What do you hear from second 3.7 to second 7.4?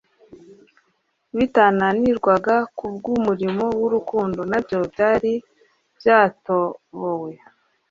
w'urukundo, nabyo byari byatobowe;